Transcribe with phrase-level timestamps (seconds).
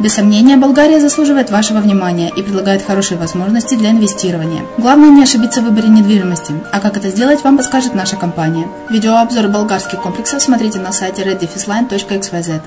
[0.00, 4.62] Без сомнения, Болгария заслуживает вашего внимания и предлагает хорошие возможности для инвестирования.
[4.78, 8.66] Главное не ошибиться в выборе недвижимости, а как это сделать, вам подскажет наша компания.
[8.90, 12.62] Видеообзор болгарских комплексов смотрите на сайте reddefisline.xyz.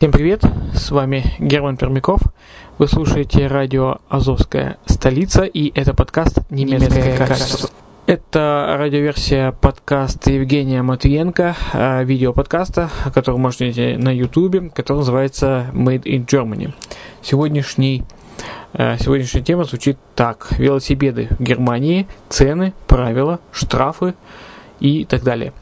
[0.00, 0.42] Всем привет,
[0.72, 2.22] с вами Герман Пермяков.
[2.78, 7.56] Вы слушаете радио «Азовская столица» и это подкаст «Немецкое, Немецкое качество».
[7.58, 7.70] качество.
[8.10, 16.02] Это радиоверсия подкаста Евгения Матвиенко, э, видеоподкаста, который можете найти на YouTube, который называется Made
[16.02, 16.74] in Germany.
[17.22, 18.02] Сегодняшний,
[18.72, 20.48] э, сегодняшняя тема звучит так.
[20.58, 24.14] Велосипеды в Германии, цены, правила, штрафы
[24.80, 25.52] и так далее.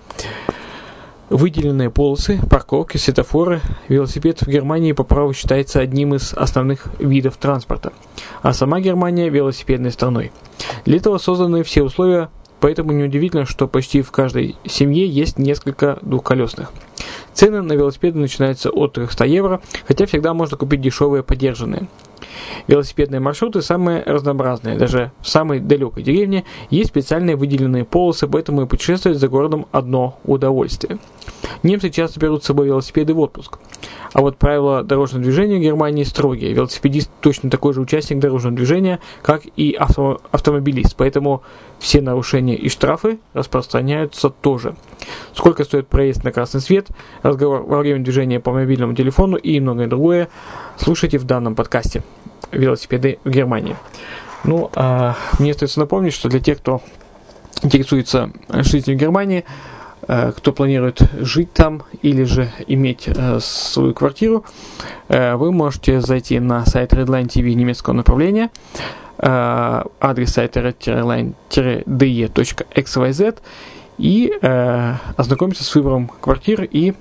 [1.28, 3.60] Выделенные полосы, парковки, светофоры.
[3.88, 7.92] Велосипед в Германии по праву считается одним из основных видов транспорта,
[8.40, 10.32] а сама Германия велосипедной страной.
[10.86, 12.30] Для этого созданы все условия
[12.60, 16.72] Поэтому неудивительно, что почти в каждой семье есть несколько двухколесных.
[17.32, 21.86] Цены на велосипеды начинаются от 300 евро, хотя всегда можно купить дешевые подержанные.
[22.66, 24.76] Велосипедные маршруты самые разнообразные.
[24.76, 30.18] Даже в самой далекой деревне есть специальные выделенные полосы, поэтому и путешествовать за городом одно
[30.24, 30.98] удовольствие.
[31.62, 33.58] Немцы часто берут с собой велосипеды в отпуск.
[34.12, 36.52] А вот правила дорожного движения в Германии строгие.
[36.52, 40.94] Велосипедист точно такой же участник дорожного движения, как и авто автомобилист.
[40.96, 41.42] Поэтому
[41.78, 44.76] все нарушения и штрафы распространяются тоже.
[45.34, 46.88] Сколько стоит проезд на красный свет,
[47.22, 50.28] разговор во время движения по мобильному телефону и многое другое,
[50.76, 52.02] слушайте в данном подкасте
[52.50, 53.76] «Велосипеды в Германии».
[54.44, 56.80] Ну, а мне остается напомнить, что для тех, кто
[57.62, 59.44] интересуется жизнью в Германии,
[60.08, 64.46] кто планирует жить там или же иметь э, свою квартиру,
[65.08, 68.48] э, вы можете зайти на сайт Redline TV немецкого направления,
[69.20, 73.38] адрес сайта redline-de.xyz
[73.98, 74.32] и
[75.16, 76.94] ознакомиться с выбором квартир и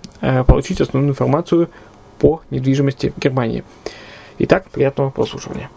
[0.48, 1.70] получить основную информацию
[2.18, 3.64] по недвижимости Германии.
[4.40, 5.70] Итак, приятного прослушивания.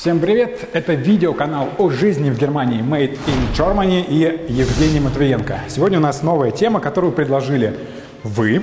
[0.00, 0.66] Всем привет!
[0.72, 5.60] Это видеоканал о жизни в Германии Made in Germany и Евгений Матвиенко.
[5.68, 7.76] Сегодня у нас новая тема, которую предложили
[8.24, 8.62] вы.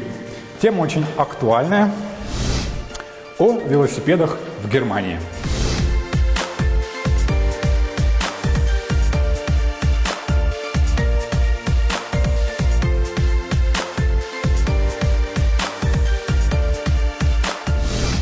[0.60, 1.92] Тема очень актуальная
[3.38, 5.20] о велосипедах в Германии.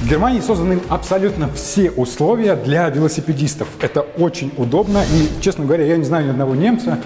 [0.05, 3.67] В Германии созданы абсолютно все условия для велосипедистов.
[3.81, 5.03] Это очень удобно.
[5.03, 6.99] И, честно говоря, я не знаю ни одного немца,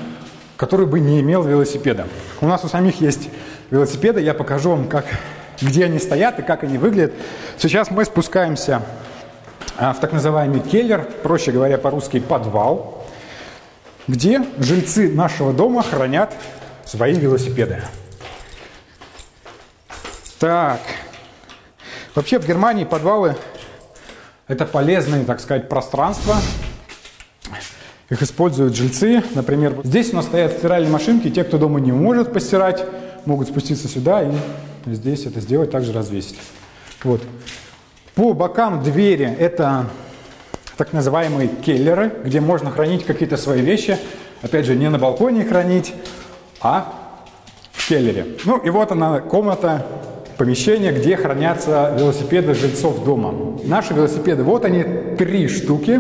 [0.58, 2.08] который бы не имел велосипеда.
[2.42, 3.30] У нас у самих есть
[3.72, 4.20] велосипеды.
[4.20, 5.06] Я покажу вам, как,
[5.62, 7.14] где они стоят и как они выглядят.
[7.58, 8.82] Сейчас мы спускаемся
[9.78, 13.06] а, в так называемый келлер, проще говоря, по-русски подвал,
[14.10, 16.36] где жильцы нашего дома хранят
[16.84, 17.82] свои велосипеды.
[20.38, 20.82] Так,
[22.16, 23.36] Вообще в Германии подвалы
[24.48, 26.36] это полезные, так сказать, пространства.
[28.10, 29.24] Их используют жильцы.
[29.36, 31.30] Например, здесь у нас стоят стиральные машинки.
[31.30, 32.84] Те, кто дома не может постирать,
[33.26, 34.32] могут спуститься сюда и
[34.88, 36.40] здесь это сделать, также развесить.
[37.04, 37.22] Вот.
[38.16, 39.86] По бокам двери это
[40.78, 44.00] так называемые келлеры, где можно хранить какие-то свои вещи.
[44.42, 45.94] Опять же, не на балконе хранить,
[46.62, 46.92] а
[47.72, 48.38] в келлере.
[48.46, 49.86] Ну и вот она комната
[50.40, 53.60] помещение, где хранятся велосипеды жильцов дома.
[53.66, 54.84] Наши велосипеды, вот они,
[55.18, 56.00] три штуки.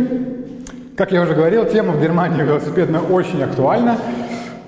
[0.95, 3.97] Как я уже говорил, тема в Германии велосипедная очень актуальна.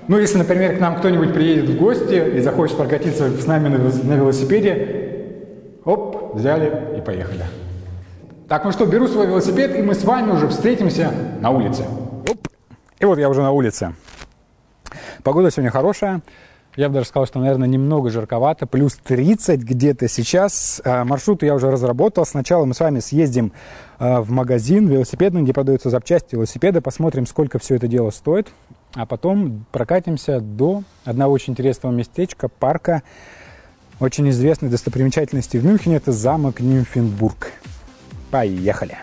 [0.08, 4.12] Ну, если, например, к нам кто-нибудь приедет в гости и захочет прокатиться с нами на
[4.12, 7.46] велосипеде, оп, взяли и поехали.
[8.48, 11.84] Так, ну что, беру свой велосипед, и мы с вами уже встретимся на улице.
[12.28, 12.46] Оп.
[13.00, 13.94] И вот я уже на улице.
[15.22, 16.20] Погода сегодня хорошая.
[16.74, 20.80] Я бы даже сказал, что, наверное, немного жарковато, плюс 30 где-то сейчас.
[20.84, 22.24] А, маршруты я уже разработал.
[22.24, 23.52] Сначала мы с вами съездим
[23.98, 28.48] а, в магазин велосипедный, где продаются запчасти велосипеда, посмотрим, сколько все это дело стоит.
[28.94, 33.02] А потом прокатимся до одного очень интересного местечка, парка,
[34.00, 35.96] очень известной достопримечательности в Мюнхене.
[35.96, 37.52] Это замок Нимфенбург.
[38.30, 38.96] Поехали!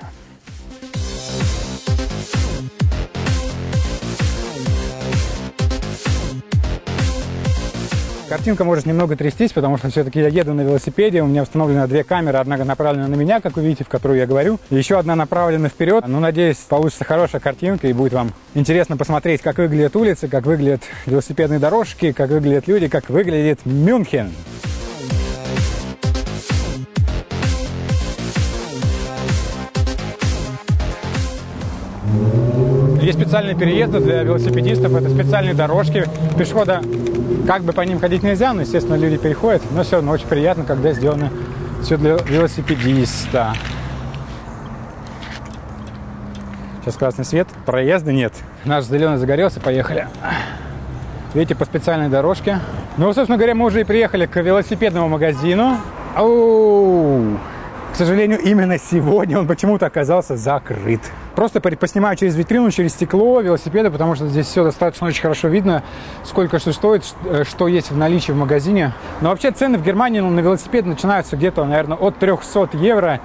[8.30, 12.04] Картинка может немного трястись, потому что все-таки я еду на велосипеде, у меня установлено две
[12.04, 15.16] камеры, одна направлена на меня, как вы видите, в которую я говорю, и еще одна
[15.16, 16.04] направлена вперед.
[16.08, 20.84] Ну, надеюсь, получится хорошая картинка и будет вам интересно посмотреть, как выглядят улицы, как выглядят
[21.08, 24.32] велосипедные дорожки, как выглядят люди, как выглядит Мюнхен.
[33.02, 36.06] Есть специальные переезды для велосипедистов, это специальные дорожки.
[36.38, 36.82] Пешехода
[37.48, 39.62] как бы по ним ходить нельзя, но, естественно, люди переходят.
[39.72, 41.32] Но все равно очень приятно, когда сделано
[41.82, 43.54] все для велосипедиста.
[46.82, 48.34] Сейчас красный свет, проезда нет.
[48.66, 50.08] Наш зеленый загорелся, поехали.
[51.34, 52.60] Видите, по специальной дорожке.
[52.98, 55.78] Ну, собственно говоря, мы уже и приехали к велосипедному магазину.
[56.18, 57.38] Оу!
[57.94, 61.02] К сожалению, именно сегодня он почему-то оказался закрыт.
[61.40, 65.84] Просто поснимаю через витрину, через стекло велосипеды, потому что здесь все достаточно очень хорошо видно,
[66.26, 68.92] сколько что стоит, э, что есть в наличии в магазине.
[69.22, 73.22] Но вообще цены в Германии ну, на велосипед начинаются где-то, наверное, от 300 евро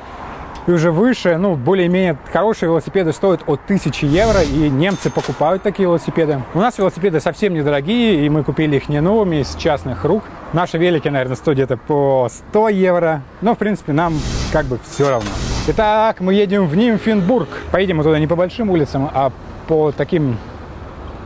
[0.68, 5.88] и уже выше, ну, более-менее хорошие велосипеды стоят от 1000 евро, и немцы покупают такие
[5.88, 6.40] велосипеды.
[6.54, 10.22] У нас велосипеды совсем недорогие, и мы купили их не новыми, из частных рук.
[10.52, 14.14] Наши велики, наверное, стоят где-то по 100 евро, но, в принципе, нам
[14.52, 15.30] как бы все равно.
[15.66, 17.48] Итак, мы едем в Нимфенбург.
[17.72, 19.32] Поедем мы туда не по большим улицам, а
[19.66, 20.36] по таким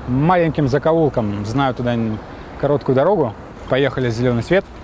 [0.06, 1.44] маленьким закоулкам.
[1.44, 1.96] Знаю туда
[2.60, 3.34] короткую дорогу.
[3.68, 4.64] Поехали, зеленый свет–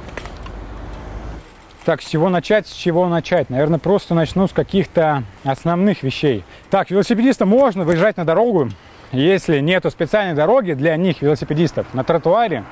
[1.84, 3.50] так, с чего начать, с чего начать?
[3.50, 6.42] Наверное, просто начну с каких-то основных вещей.
[6.70, 8.70] Так, велосипедистам можно выезжать на дорогу,
[9.12, 12.64] если нету специальной дороги для них, велосипедистов, на тротуаре.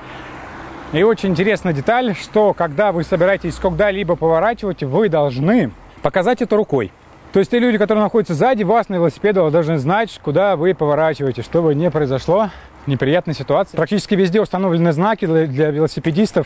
[0.93, 5.71] И очень интересная деталь, что когда вы собираетесь куда-либо поворачивать, вы должны
[6.03, 6.91] показать это рукой.
[7.31, 11.41] То есть те люди, которые находятся сзади вас на велосипеде, должны знать, куда вы поворачиваете,
[11.41, 12.51] чтобы не произошло
[12.85, 13.75] неприятной ситуации.
[13.75, 16.45] Практически везде установлены знаки для, велосипедистов,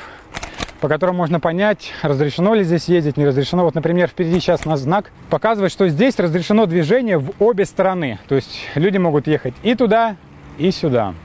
[0.79, 3.65] по которым можно понять, разрешено ли здесь ездить, не разрешено.
[3.65, 8.19] Вот, например, впереди сейчас у нас знак показывает, что здесь разрешено движение в обе стороны.
[8.29, 10.15] То есть люди могут ехать и туда,
[10.57, 11.15] и сюда.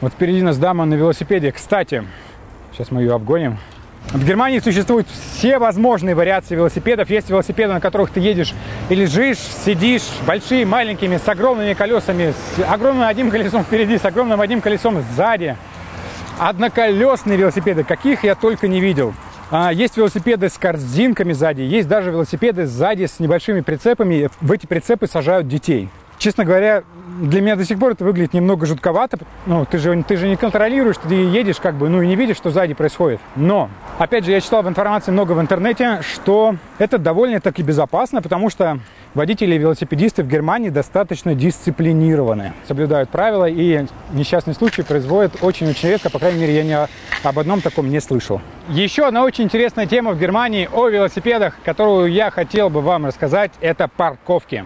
[0.00, 1.52] Вот впереди нас дама на велосипеде.
[1.52, 2.04] Кстати,
[2.72, 3.58] сейчас мы ее обгоним.
[4.12, 7.08] В Германии существуют все возможные вариации велосипедов.
[7.08, 8.52] Есть велосипеды, на которых ты едешь
[8.90, 14.38] и лежишь, сидишь, большие, маленькими, с огромными колесами, с огромным одним колесом впереди, с огромным
[14.42, 15.56] одним колесом сзади
[16.38, 19.14] одноколесные велосипеды, каких я только не видел.
[19.50, 24.28] А, есть велосипеды с корзинками сзади, есть даже велосипеды сзади с небольшими прицепами.
[24.42, 25.88] В эти прицепы сажают детей.
[26.18, 26.84] Честно говоря,
[27.20, 29.18] для меня до сих пор это выглядит немного жутковато.
[29.46, 32.36] Ну, ты же, ты же не контролируешь, ты едешь как бы, ну и не видишь,
[32.36, 33.20] что сзади происходит.
[33.36, 38.50] Но, опять же, я читал в информации много в интернете, что это довольно-таки безопасно, потому
[38.50, 38.78] что
[39.14, 46.10] водители и велосипедисты в Германии достаточно дисциплинированы, соблюдают правила, и несчастный случай производят очень-очень редко,
[46.10, 46.72] по крайней мере, я ни
[47.26, 48.40] об одном таком не слышал.
[48.68, 53.52] Еще одна очень интересная тема в Германии о велосипедах, которую я хотел бы вам рассказать,
[53.60, 54.64] это парковки.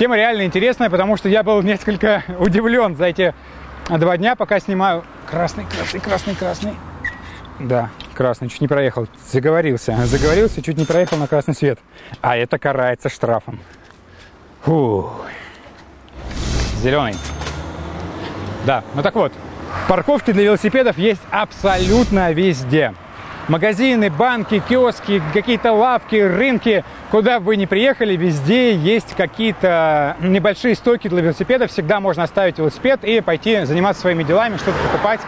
[0.00, 3.34] Тема реально интересная, потому что я был несколько удивлен за эти
[3.86, 5.04] два дня, пока снимаю.
[5.30, 6.74] Красный, красный, красный, красный.
[7.58, 9.08] Да, красный, чуть не проехал.
[9.30, 9.94] Заговорился.
[10.06, 11.78] Заговорился, чуть не проехал на красный свет.
[12.22, 13.60] А это карается штрафом.
[14.62, 15.10] Фу.
[16.78, 17.14] Зеленый.
[18.64, 19.34] Да, ну так вот.
[19.86, 22.94] Парковки для велосипедов есть абсолютно везде
[23.50, 30.74] магазины, банки, киоски, какие-то лавки, рынки, куда бы вы ни приехали, везде есть какие-то небольшие
[30.76, 31.66] стойки для велосипеда.
[31.66, 35.20] Всегда можно оставить велосипед и пойти заниматься своими делами, что-то покупать.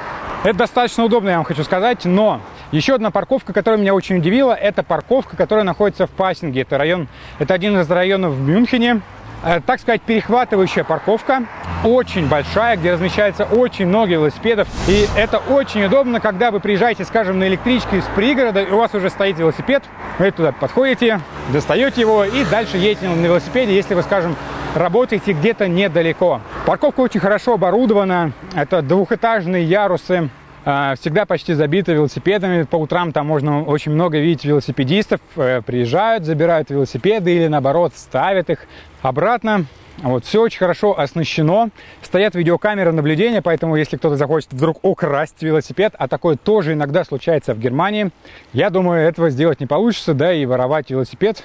[0.45, 4.55] Это достаточно удобно, я вам хочу сказать, но еще одна парковка, которая меня очень удивила,
[4.55, 6.63] это парковка, которая находится в Пассинге.
[6.63, 9.03] Это район, это один из районов в Мюнхене.
[9.45, 11.43] Э, так сказать, перехватывающая парковка,
[11.83, 14.69] очень большая, где размещается очень много велосипедов.
[14.87, 18.95] И это очень удобно, когда вы приезжаете, скажем, на электричке из пригорода, и у вас
[18.95, 19.83] уже стоит велосипед,
[20.19, 21.21] вы туда подходите,
[21.53, 24.37] достаете его и дальше едете на велосипеде, если вы, скажем,
[24.77, 26.41] работаете где-то недалеко.
[26.65, 30.31] Парковка очень хорошо оборудована, это двухэтажные ярусы,
[30.63, 32.63] всегда почти забиты велосипедами.
[32.63, 35.21] По утрам там можно очень много видеть велосипедистов.
[35.37, 38.67] Э, приезжают, забирают велосипеды или наоборот ставят их
[39.03, 39.67] обратно.
[39.99, 41.71] Вот, все очень хорошо оснащено.
[42.01, 47.55] Стоят видеокамеры наблюдения, поэтому если кто-то захочет вдруг украсть велосипед, а такое тоже иногда случается
[47.55, 48.11] в Германии,
[48.53, 51.43] я думаю, этого сделать не получится, да, и воровать велосипед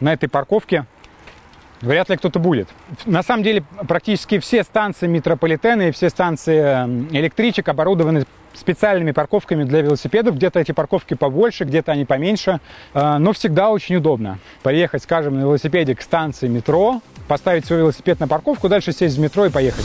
[0.00, 0.86] на этой парковке
[1.84, 2.68] вряд ли кто-то будет.
[3.06, 6.60] На самом деле, практически все станции метрополитена и все станции
[7.12, 8.24] электричек оборудованы
[8.54, 10.36] специальными парковками для велосипедов.
[10.36, 12.60] Где-то эти парковки побольше, где-то они поменьше,
[12.92, 14.38] а, но всегда очень удобно.
[14.62, 19.20] Поехать, скажем, на велосипеде к станции метро, поставить свой велосипед на парковку, дальше сесть в
[19.20, 19.84] метро и поехать.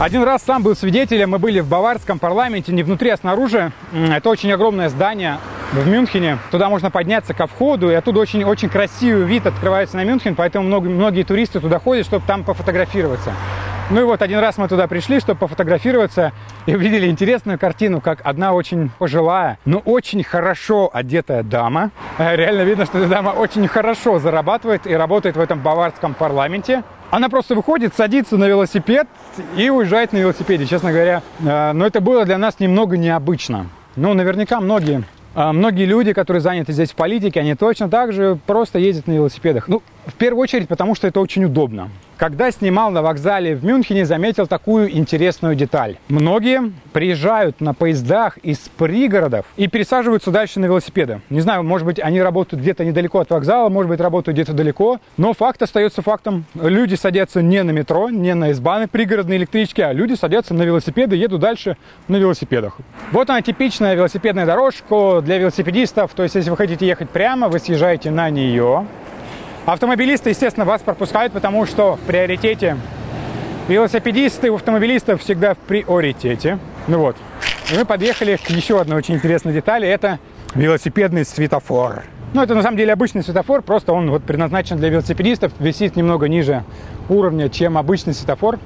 [0.00, 3.70] Один раз сам был свидетелем, мы были в баварском парламенте, не внутри, а снаружи.
[3.92, 5.36] Это очень огромное здание
[5.74, 6.38] в Мюнхене.
[6.50, 10.88] Туда можно подняться ко входу, и оттуда очень-очень красивый вид открывается на Мюнхен, поэтому много,
[10.88, 13.34] многие туристы туда ходят, чтобы там пофотографироваться.
[13.90, 16.30] Ну и вот один раз мы туда пришли, чтобы пофотографироваться,
[16.66, 21.90] и увидели интересную картину, как одна очень пожилая, но очень хорошо одетая дама.
[22.16, 26.84] Э, реально видно, что эта дама очень хорошо зарабатывает и работает в этом баварском парламенте.
[27.10, 29.08] Она просто выходит, садится на велосипед
[29.56, 31.22] и уезжает на велосипеде, честно говоря.
[31.40, 33.66] Э, но это было для нас немного необычно.
[33.96, 35.02] Ну, наверняка многие
[35.34, 39.12] э, Многие люди, которые заняты здесь в политике, они точно так же просто ездят на
[39.14, 39.66] велосипедах.
[39.66, 41.90] Ну, в первую очередь, потому что это очень удобно.
[42.20, 45.96] Когда снимал на вокзале в Мюнхене, заметил такую интересную деталь.
[46.10, 51.22] Многие приезжают на поездах из пригородов и пересаживаются дальше на велосипеды.
[51.30, 55.00] Не знаю, может быть, они работают где-то недалеко от вокзала, может быть, работают где-то далеко,
[55.16, 56.44] но факт остается фактом.
[56.54, 61.16] Люди садятся не на метро, не на избаны пригородные электрички, а люди садятся на велосипеды
[61.16, 62.76] и едут дальше на велосипедах.
[63.12, 66.12] Вот она типичная велосипедная дорожка для велосипедистов.
[66.12, 68.84] То есть, если вы хотите ехать прямо, вы съезжаете на нее,
[69.66, 72.76] Автомобилисты, естественно, вас пропускают, потому что в приоритете
[73.68, 76.58] велосипедисты у автомобилистов всегда в приоритете.
[76.88, 77.16] Ну вот.
[77.72, 79.86] И мы подъехали к еще одной очень интересной детали.
[79.86, 80.18] Это
[80.54, 82.04] велосипедный светофор.
[82.32, 86.28] Ну, это на самом деле обычный светофор, просто он вот предназначен для велосипедистов, висит немного
[86.28, 86.64] ниже
[87.08, 88.58] уровня, чем обычный светофор.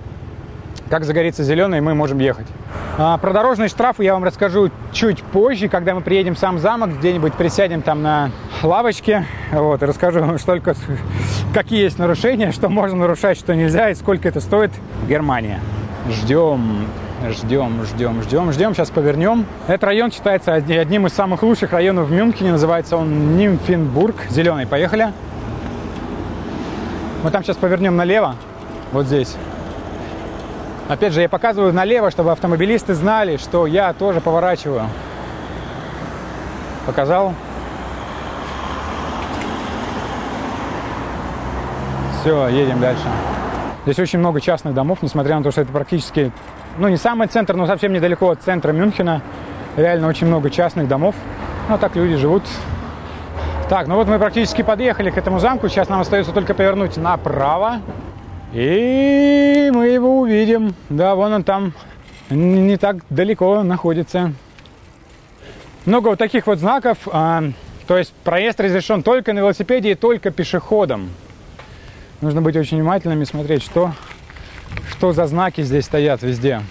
[0.90, 2.46] Как загорится зеленый, мы можем ехать.
[2.98, 6.98] А, про дорожные штрафы я вам расскажу чуть позже, когда мы приедем в сам замок,
[6.98, 8.30] где-нибудь присядем там на
[8.62, 10.74] лавочке, вот, и расскажу только,
[11.54, 14.70] какие есть нарушения, что можно нарушать, что нельзя, и сколько это стоит
[15.02, 15.58] в Германии.
[16.10, 16.86] Ждем,
[17.30, 18.74] ждем, ждем, ждем, ждем.
[18.74, 19.46] Сейчас повернем.
[19.66, 22.52] Этот район считается одним из самых лучших районов в Мюнхене.
[22.52, 24.16] Называется он Нимфенбург.
[24.28, 24.66] Зеленый.
[24.66, 25.12] Поехали.
[27.22, 28.36] Мы там сейчас повернем налево.
[28.92, 29.34] Вот здесь.
[30.88, 34.82] Опять же, я показываю налево, чтобы автомобилисты знали, что я тоже поворачиваю.
[36.84, 37.32] Показал.
[42.20, 43.04] Все, едем дальше.
[43.84, 46.32] Здесь очень много частных домов, несмотря на то, что это практически,
[46.78, 49.22] ну, не самый центр, но совсем недалеко от центра Мюнхена.
[49.76, 51.14] Реально очень много частных домов.
[51.68, 52.42] Ну, так люди живут.
[53.70, 55.68] Так, ну вот мы практически подъехали к этому замку.
[55.68, 57.80] Сейчас нам остается только повернуть направо.
[58.54, 60.76] И мы его увидим.
[60.88, 61.72] Да, вон он там
[62.30, 64.32] не так далеко находится.
[65.86, 66.98] Много вот таких вот знаков.
[67.10, 67.42] А,
[67.88, 71.10] то есть проезд разрешен только на велосипеде и только пешеходом.
[72.20, 73.92] Нужно быть очень внимательным и смотреть, что,
[74.88, 76.62] что за знаки здесь стоят везде.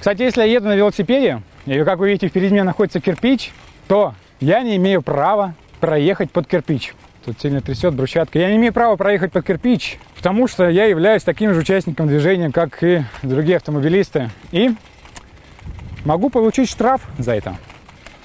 [0.00, 3.52] Кстати, если я еду на велосипеде, и как вы видите, впереди меня находится кирпич,
[3.86, 6.94] то я не имею права проехать под кирпич.
[7.24, 8.38] Тут сильно трясет брусчатка.
[8.38, 12.50] Я не имею права проехать под кирпич, потому что я являюсь таким же участником движения,
[12.50, 14.30] как и другие автомобилисты.
[14.52, 14.70] И
[16.04, 17.56] могу получить штраф за это.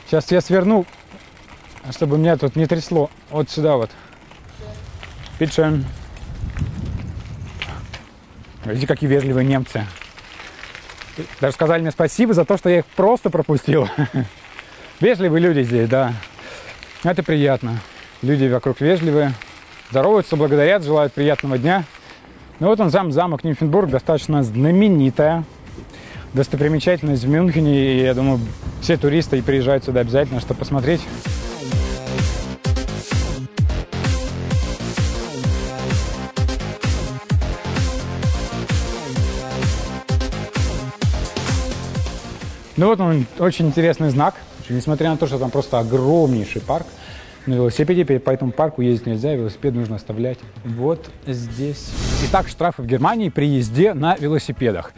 [0.07, 0.85] Сейчас я сверну,
[1.91, 3.09] чтобы меня тут не трясло.
[3.29, 3.91] Вот сюда вот.
[5.39, 5.83] Питшен.
[8.63, 9.85] Видите, какие вежливые немцы.
[11.41, 13.89] Даже сказали мне спасибо за то, что я их просто пропустил.
[15.01, 16.13] Вежливые люди здесь, да.
[17.03, 17.79] Это приятно.
[18.25, 19.33] Люди вокруг вежливые,
[19.91, 21.83] здороваются, благодарят, желают приятного дня.
[22.59, 25.43] Ну вот он сам замок Нимфенбург, достаточно знаменитая
[26.33, 27.93] достопримечательность в Мюнхене.
[27.93, 28.39] И я думаю,
[28.81, 31.01] все туристы и приезжают сюда обязательно, чтобы посмотреть.
[42.75, 44.33] Ну вот он, очень интересный знак.
[44.67, 46.87] Несмотря на то, что там просто огромнейший парк,
[47.45, 51.89] на велосипеде, по этому парку ездить нельзя, велосипед нужно оставлять вот здесь.
[52.27, 54.93] Итак, штрафы в Германии при езде на велосипедах.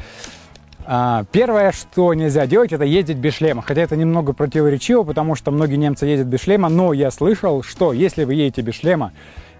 [0.89, 3.61] А, первое, что нельзя делать, это ездить без шлема.
[3.61, 7.91] Хотя это немного противоречиво, потому что многие немцы ездят без шлема, но я слышал, что
[7.91, 9.11] если вы едете без шлема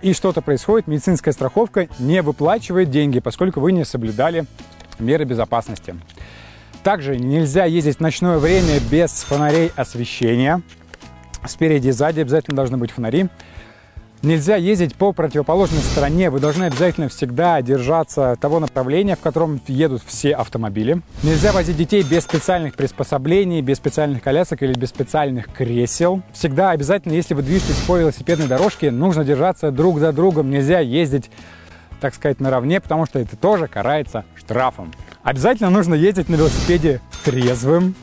[0.01, 4.45] и что-то происходит, медицинская страховка не выплачивает деньги, поскольку вы не соблюдали
[4.99, 5.95] меры безопасности.
[6.83, 10.61] Также нельзя ездить в ночное время без фонарей освещения.
[11.47, 13.29] Спереди и сзади обязательно должны быть фонари.
[14.23, 16.31] Нельзя ездить по противоположной стороне.
[16.31, 21.01] Вы должны обязательно всегда держаться того направления, в котором едут все автомобили.
[21.21, 26.23] Нельзя возить детей без специальных приспособлений, без специальных колясок или без специальных кресел.
[26.33, 30.49] Всегда обязательно, если вы движетесь по велосипедной дорожке, нужно держаться друг за другом.
[30.49, 31.29] Нельзя ездить,
[32.01, 34.91] так сказать, наравне, потому что это тоже карается штрафом.
[35.21, 37.93] Обязательно нужно ездить на велосипеде трезвым.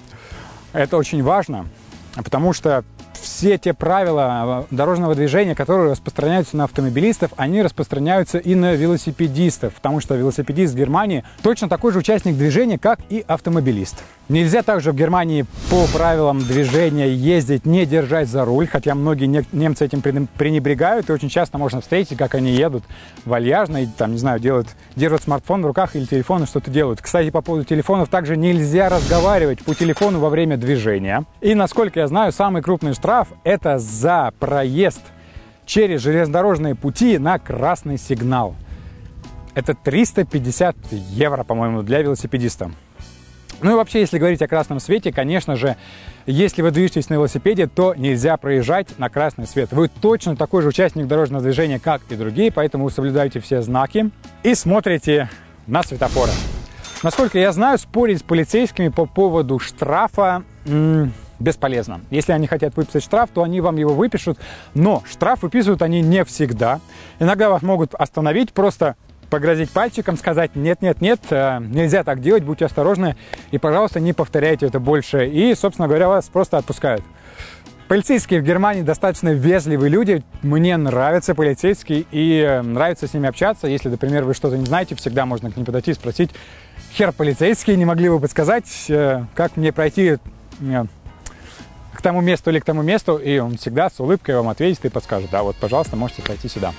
[0.73, 1.67] Это очень важно,
[2.15, 2.85] потому что
[3.21, 9.75] все те правила э, дорожного движения, которые распространяются на автомобилистов, они распространяются и на велосипедистов,
[9.75, 14.03] потому что велосипедист в Германии точно такой же участник движения, как и автомобилист.
[14.31, 19.85] Нельзя также в Германии по правилам движения ездить, не держать за руль, хотя многие немцы
[19.85, 22.85] этим пренебрегают, и очень часто можно встретить, как они едут
[23.27, 27.03] вальяжно, и там, не знаю, делают, держат смартфон в руках или телефон и что-то делают.
[27.03, 31.25] Кстати, по поводу телефонов, также нельзя разговаривать по телефону во время движения.
[31.43, 35.03] И, насколько я знаю, самый крупный штраф– это за проезд
[35.67, 38.57] через железнодорожные пути на красный сигнал.
[39.55, 40.75] Это 350
[41.11, 42.71] евро, по-моему, для велосипедиста.
[43.61, 45.77] Ну и вообще, если говорить о красном свете, конечно же,
[46.25, 49.73] если вы движетесь на велосипеде, то нельзя проезжать на красный свет.
[49.73, 54.13] Вы точно такой же участник дорожного движения, как и другие, поэтому вы соблюдаете все знаки
[54.43, 55.29] и смотрите
[55.67, 56.33] на светофоры.
[57.03, 60.43] Насколько я знаю, спорить с полицейскими по поводу штрафа
[61.45, 62.01] бесполезно.
[62.11, 64.39] Если они хотят выписать штраф, то они вам его выпишут,
[64.75, 66.81] но штраф выписывают они не всегда.
[67.21, 68.97] Иногда вас могут остановить, просто
[69.31, 73.17] погрозить пальчиком, сказать нет, нет, нет, э, нельзя так делать, будьте осторожны
[73.51, 75.27] и, пожалуйста, не повторяйте это больше.
[75.27, 77.03] И, собственно говоря, вас просто отпускают.
[77.89, 80.23] Полицейские в Германии достаточно вежливые люди.
[80.43, 83.67] Мне нравятся полицейские и э, нравится с ними общаться.
[83.67, 86.31] Если, например, вы что-то не знаете, всегда можно к ним подойти и спросить,
[86.95, 90.17] хер полицейский, не могли бы подсказать, э, как мне пройти
[91.95, 94.89] к тому месту или к тому месту, и он всегда с улыбкой вам ответит и
[94.89, 96.73] подскажет, да, вот, пожалуйста, можете пройти сюда.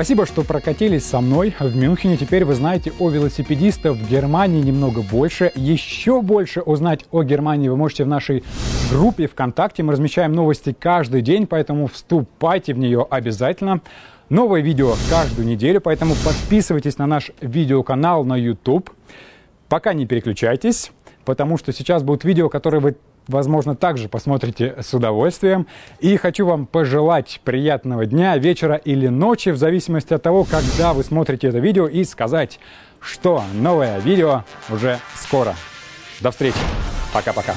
[0.00, 2.16] Спасибо, что прокатились со мной в Мюнхене.
[2.16, 5.52] Теперь вы знаете о велосипедистах в Германии немного больше.
[5.54, 8.42] Еще больше узнать о Германии вы можете в нашей
[8.90, 9.82] группе ВКонтакте.
[9.82, 13.80] Мы размещаем новости каждый день, поэтому вступайте в нее обязательно.
[14.28, 18.90] Новое видео каждую неделю, поэтому подписывайтесь на наш видеоканал на YouTube.
[19.68, 20.92] Пока не переключайтесь,
[21.24, 22.96] потому что сейчас будут видео, которые вы
[23.28, 25.66] возможно, также посмотрите с удовольствием.
[26.00, 31.04] И хочу вам пожелать приятного дня, вечера или ночи, в зависимости от того, когда вы
[31.04, 32.58] смотрите это видео, и сказать,
[33.00, 35.54] что новое видео уже скоро.
[36.20, 36.58] До встречи.
[37.12, 37.54] Пока-пока.